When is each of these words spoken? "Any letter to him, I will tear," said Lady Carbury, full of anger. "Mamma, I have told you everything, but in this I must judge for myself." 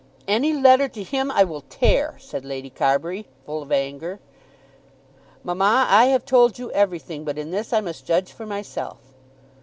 "Any 0.27 0.51
letter 0.51 0.87
to 0.87 1.03
him, 1.03 1.29
I 1.29 1.43
will 1.43 1.61
tear," 1.69 2.15
said 2.19 2.43
Lady 2.43 2.71
Carbury, 2.71 3.27
full 3.45 3.61
of 3.61 3.71
anger. 3.71 4.19
"Mamma, 5.43 5.85
I 5.87 6.05
have 6.05 6.25
told 6.25 6.57
you 6.57 6.71
everything, 6.71 7.23
but 7.23 7.37
in 7.37 7.51
this 7.51 7.71
I 7.71 7.81
must 7.81 8.07
judge 8.07 8.31
for 8.31 8.47
myself." 8.47 8.97